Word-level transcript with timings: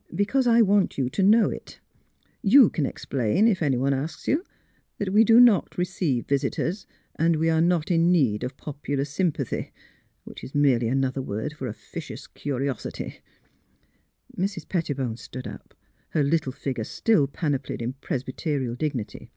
"Because 0.24 0.46
I 0.46 0.62
want 0.62 0.96
you 0.96 1.10
to 1.10 1.22
know 1.22 1.50
it. 1.50 1.80
You 2.40 2.70
can 2.70 2.86
ex 2.86 3.04
plain, 3.04 3.46
if 3.46 3.60
anyone 3.60 3.92
asks 3.92 4.26
you, 4.26 4.42
that 4.96 5.10
we 5.12 5.22
do 5.22 5.38
not 5.38 5.76
receive 5.76 6.24
visitors, 6.26 6.86
and 7.16 7.34
that 7.34 7.38
we 7.38 7.50
are 7.50 7.60
not 7.60 7.90
in 7.90 8.10
need 8.10 8.42
of 8.42 8.56
popular 8.56 9.04
sympathy— 9.04 9.72
which 10.24 10.42
is 10.42 10.54
merely 10.54 10.88
another 10.88 11.20
word 11.20 11.52
for 11.52 11.66
officious 11.66 12.26
curiosity." 12.26 13.20
Mrs. 14.34 14.66
Pettibone 14.66 15.18
stood 15.18 15.46
up, 15.46 15.74
her 16.12 16.22
little 16.22 16.52
figure 16.52 16.82
still 16.82 17.28
panoplied 17.28 17.82
in 17.82 17.92
Presbyterial 18.00 18.76
dignity. 18.76 19.30